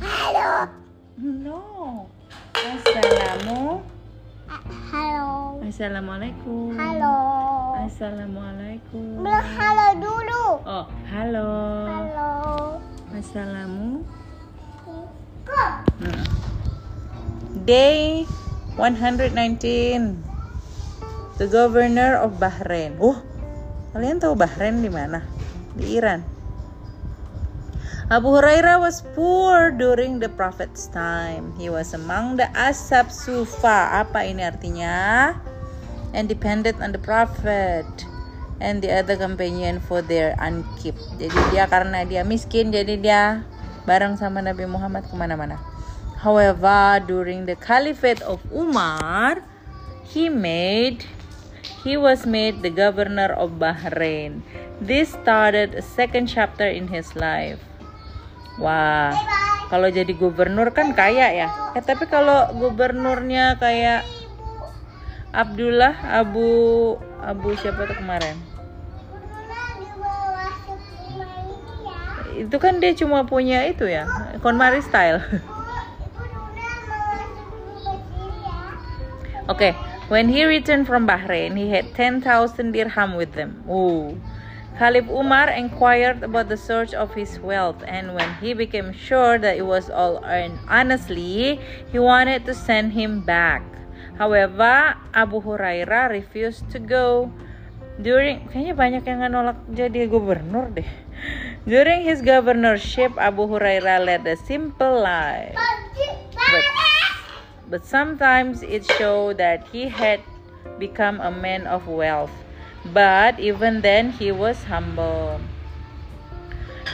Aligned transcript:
Halo. 0.00 0.68
No. 1.20 1.60
Assalamu. 2.52 3.80
Halo. 4.92 5.58
Assalamualaikum. 5.64 6.76
Halo. 6.76 7.16
Assalamualaikum. 7.82 9.24
Bilang 9.24 9.48
halo 9.56 9.86
dulu. 9.98 10.44
Oh, 10.64 10.86
halo. 11.08 11.50
Halo. 11.88 12.32
Assalamu. 13.10 14.04
Day 17.66 18.28
119. 18.78 20.22
The 21.36 21.46
governor 21.50 22.22
of 22.22 22.38
Bahrain. 22.38 22.96
Oh, 23.02 23.18
kalian 23.92 24.22
tahu 24.22 24.38
Bahrain 24.38 24.80
di 24.80 24.88
mana? 24.92 25.26
Di 25.74 25.98
Iran. 25.98 26.35
Abu 28.06 28.38
Hurairah 28.38 28.78
was 28.78 29.02
poor 29.18 29.74
during 29.74 30.22
the 30.22 30.30
Prophet's 30.30 30.86
time. 30.94 31.50
He 31.58 31.66
was 31.66 31.90
among 31.90 32.38
the 32.38 32.46
Ashab 32.54 33.10
Sufa. 33.10 33.98
Apa 33.98 34.22
ini 34.22 34.46
artinya? 34.46 35.34
And 36.14 36.30
depended 36.30 36.78
on 36.78 36.94
the 36.94 37.02
Prophet 37.02 37.82
and 38.62 38.78
the 38.78 38.94
other 38.94 39.18
companion 39.18 39.82
for 39.82 40.06
their 40.06 40.38
unkeep. 40.38 40.94
Jadi 41.18 41.34
dia 41.50 41.66
karena 41.66 42.06
dia 42.06 42.22
miskin, 42.22 42.70
jadi 42.70 42.94
dia 42.94 43.22
bareng 43.90 44.14
sama 44.14 44.38
Nabi 44.38 44.70
Muhammad 44.70 45.02
ke 45.10 45.14
mana-mana. 45.18 45.58
However, 46.22 47.02
during 47.02 47.50
the 47.50 47.58
Caliphate 47.58 48.22
of 48.22 48.38
Umar, 48.54 49.42
he 50.06 50.30
made 50.30 51.02
he 51.82 51.98
was 51.98 52.22
made 52.22 52.62
the 52.62 52.70
governor 52.70 53.34
of 53.34 53.58
Bahrain. 53.58 54.46
This 54.78 55.10
started 55.10 55.74
a 55.74 55.82
second 55.82 56.30
chapter 56.30 56.70
in 56.70 56.86
his 56.86 57.10
life. 57.18 57.58
Wah, 58.56 59.12
kalau 59.68 59.88
jadi 59.92 60.08
gubernur 60.16 60.72
kan 60.72 60.96
kaya 60.96 61.28
ya. 61.32 61.48
Eh 61.76 61.84
tapi 61.84 62.08
kalau 62.08 62.48
gubernurnya 62.56 63.60
kayak 63.60 64.08
Abdullah 65.36 65.92
Abu 66.08 66.48
Abu 67.20 67.52
siapa 67.60 67.84
tuh 67.84 67.96
kemarin? 68.00 68.36
Itu 72.36 72.56
kan 72.60 72.80
dia 72.80 72.92
cuma 72.96 73.24
punya 73.24 73.64
itu 73.68 73.88
ya, 73.88 74.04
KonMari 74.44 74.80
style. 74.84 75.20
Oh, 75.24 75.40
ya. 78.44 78.52
Okay, 79.48 79.72
when 80.12 80.28
he 80.28 80.44
returned 80.44 80.84
from 80.84 81.08
Bahrain, 81.08 81.56
he 81.56 81.72
had 81.72 81.96
10,000 81.96 82.24
dirham 82.72 83.16
with 83.16 83.32
him. 83.32 83.64
Ooh. 83.68 84.16
Khalif 84.76 85.08
Umar 85.08 85.48
inquired 85.56 86.20
about 86.20 86.52
the 86.52 86.60
source 86.60 86.92
of 86.92 87.16
his 87.16 87.40
wealth, 87.40 87.80
and 87.88 88.12
when 88.12 88.36
he 88.44 88.52
became 88.52 88.92
sure 88.92 89.40
that 89.40 89.56
it 89.56 89.64
was 89.64 89.88
all 89.88 90.20
earned 90.28 90.60
honestly, 90.68 91.56
he 91.88 91.96
wanted 91.96 92.44
to 92.44 92.52
send 92.52 92.92
him 92.92 93.24
back. 93.24 93.64
However, 94.20 94.92
Abu 95.16 95.40
Hurairah 95.40 96.12
refused 96.12 96.68
to 96.76 96.78
go. 96.78 97.32
During 97.96 98.52
kayaknya 98.52 98.76
banyak 98.76 99.02
yang 99.08 99.24
nolak 99.32 99.56
jadi 99.72 100.12
gubernur 100.12 100.68
deh. 100.68 100.88
During 101.64 102.04
his 102.04 102.20
governorship, 102.20 103.16
Abu 103.16 103.48
Hurairah 103.48 104.04
led 104.04 104.28
a 104.28 104.36
simple 104.36 105.00
life. 105.00 105.56
But, 106.36 106.66
but 107.72 107.82
sometimes 107.88 108.60
it 108.60 108.84
showed 109.00 109.40
that 109.40 109.64
he 109.72 109.88
had 109.88 110.20
become 110.76 111.24
a 111.24 111.32
man 111.32 111.64
of 111.64 111.88
wealth. 111.88 112.45
But 112.92 113.40
even 113.40 113.82
then, 113.82 114.12
he 114.14 114.30
was 114.30 114.64
humble. 114.70 115.40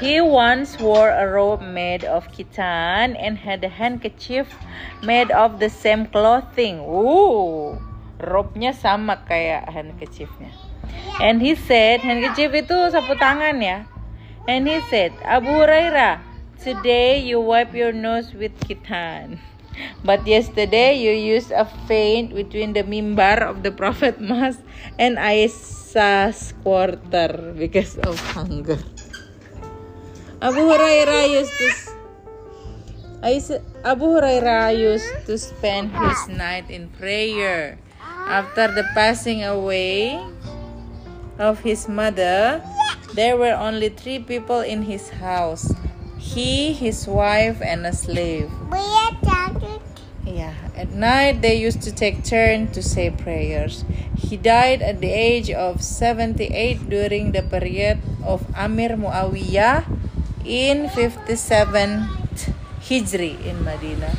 He 0.00 0.20
once 0.20 0.80
wore 0.80 1.10
a 1.14 1.28
robe 1.30 1.62
made 1.62 2.02
of 2.02 2.26
kitan 2.32 3.14
and 3.14 3.38
had 3.38 3.62
a 3.62 3.68
handkerchief 3.68 4.50
made 5.04 5.30
of 5.30 5.60
the 5.60 5.70
same 5.70 6.10
clothing. 6.10 6.80
Ooh, 6.82 7.78
robe-nya 8.18 8.74
sama 8.74 9.22
kayak 9.28 9.70
handkerchiefnya. 9.70 10.50
And 11.22 11.38
he 11.38 11.54
said, 11.54 12.02
handkerchief 12.02 12.50
itu 12.50 12.74
sapu 12.90 13.14
tangan 13.14 13.62
ya. 13.62 13.86
And 14.50 14.66
he 14.66 14.82
said, 14.90 15.14
Abu 15.22 15.54
Hurairah, 15.54 16.18
today 16.58 17.22
you 17.22 17.38
wipe 17.38 17.70
your 17.76 17.94
nose 17.94 18.34
with 18.34 18.56
kitan. 18.66 19.38
But 20.04 20.26
yesterday 20.26 20.98
you 20.98 21.12
used 21.12 21.50
a 21.50 21.64
feint 21.86 22.34
between 22.34 22.72
the 22.72 22.84
mimbar 22.84 23.42
of 23.42 23.62
the 23.62 23.70
Prophet 23.70 24.20
Mas 24.20 24.58
and 24.98 25.16
Aisyah's 25.16 26.54
quarter 26.62 27.54
because 27.56 27.96
of 28.02 28.18
hunger. 28.32 28.78
Abu 30.42 30.58
Hurairah 30.58 31.30
used 31.30 31.54
to 31.54 31.70
Abu 33.86 34.06
Hurairah 34.18 34.74
used 34.74 35.26
to 35.26 35.38
spend 35.38 35.94
his 35.94 36.26
night 36.26 36.66
in 36.70 36.90
prayer. 36.98 37.78
After 38.26 38.66
the 38.70 38.82
passing 38.94 39.42
away 39.46 40.18
of 41.38 41.62
his 41.62 41.86
mother, 41.86 42.62
there 43.14 43.36
were 43.36 43.54
only 43.54 43.90
three 43.90 44.18
people 44.18 44.60
in 44.60 44.82
his 44.82 45.10
house 45.22 45.70
he, 46.22 46.72
his 46.72 47.06
wife, 47.06 47.60
and 47.60 47.84
a 47.84 47.92
slave. 47.92 48.50
At 50.82 50.90
night 50.98 51.46
they 51.46 51.54
used 51.54 51.78
to 51.86 51.94
take 51.94 52.26
turn 52.26 52.74
to 52.74 52.82
say 52.82 53.14
prayers. 53.14 53.86
He 54.18 54.34
died 54.34 54.82
at 54.82 54.98
the 54.98 55.14
age 55.14 55.46
of 55.46 55.78
78 55.78 56.90
during 56.90 57.30
the 57.30 57.46
period 57.46 58.02
of 58.26 58.42
Amir 58.58 58.98
Muawiyah 58.98 59.86
in 60.42 60.90
57th 60.90 62.10
Hijri 62.82 63.38
in 63.46 63.62
Medina. 63.62 64.10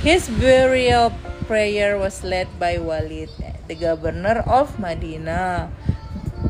His 0.00 0.32
burial 0.32 1.12
prayer 1.44 2.00
was 2.00 2.24
led 2.24 2.48
by 2.56 2.80
Walid, 2.80 3.28
the 3.68 3.76
governor 3.76 4.40
of 4.48 4.80
Medina, 4.80 5.68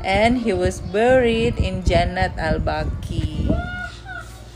and 0.06 0.46
he 0.46 0.54
was 0.54 0.78
buried 0.78 1.58
in 1.58 1.82
Jannat 1.82 2.38
al-Baqi. 2.38 3.50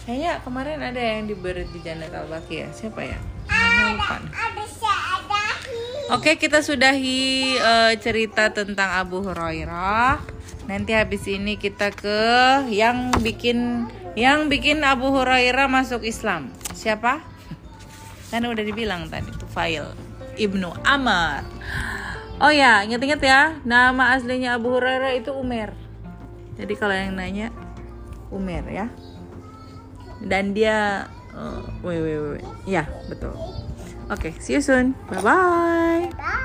Kayaknya 0.07 0.47
kemarin 0.47 0.79
ada 0.79 1.03
yang 1.03 1.27
diberi 1.27 1.67
di 1.75 1.83
Jannat 1.83 2.15
al-Baqi 2.15 2.63
ya. 2.63 2.71
Siapa 2.71 3.03
ya? 3.03 3.19
Ada 3.51 3.99
seadahi. 3.99 4.62
Oke, 6.13 6.37
kita 6.37 6.61
sudahi 6.61 7.57
eh, 7.57 7.93
cerita 7.97 8.53
tentang 8.53 9.01
Abu 9.01 9.25
Hurairah. 9.25 10.21
Nanti 10.69 10.93
habis 10.93 11.25
ini 11.25 11.57
kita 11.57 11.89
ke 11.89 12.21
yang 12.69 13.17
bikin 13.25 13.89
yang 14.13 14.53
bikin 14.53 14.85
Abu 14.85 15.09
Hurairah 15.09 15.73
masuk 15.73 16.05
Islam. 16.05 16.53
Siapa? 16.77 17.25
Kan 18.29 18.45
udah 18.45 18.61
dibilang 18.61 19.09
tadi 19.09 19.33
tuh 19.41 19.49
file 19.49 19.97
Ibnu 20.37 20.85
Amr. 20.85 21.49
Oh 22.45 22.53
ya, 22.53 22.85
ingat-ingat 22.85 23.21
ya, 23.25 23.57
nama 23.65 24.13
aslinya 24.13 24.61
Abu 24.61 24.69
Hurairah 24.69 25.17
itu 25.17 25.33
Umer. 25.33 25.73
Jadi 26.61 26.77
kalau 26.77 26.93
yang 26.93 27.17
nanya 27.17 27.49
Umer 28.29 28.69
ya. 28.69 28.93
Dan 30.21 30.53
dia 30.53 31.09
uh, 31.33 31.65
wait, 31.81 32.05
wait, 32.05 32.21
wait. 32.37 32.45
Ya, 32.69 32.85
betul. 33.09 33.33
Okay, 34.13 34.35
see 34.41 34.53
you 34.53 34.61
soon. 34.61 34.93
Bye-bye. 35.09 36.11
Bye. 36.19 36.39